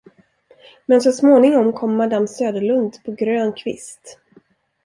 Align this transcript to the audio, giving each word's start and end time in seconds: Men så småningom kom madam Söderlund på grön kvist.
Men 0.87 1.01
så 1.01 1.11
småningom 1.11 1.73
kom 1.73 1.95
madam 1.95 2.27
Söderlund 2.27 3.03
på 3.03 3.11
grön 3.11 3.53
kvist. 3.53 4.19